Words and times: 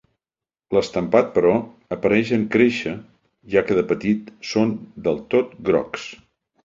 L'estampat, 0.75 1.27
però, 1.35 1.51
apareix 1.97 2.31
en 2.37 2.47
créixer, 2.55 2.93
ja 3.57 3.63
que 3.69 3.77
de 3.81 3.85
petit 3.93 4.35
són 4.55 4.73
del 5.09 5.21
tot 5.35 5.55
grocs. 5.69 6.09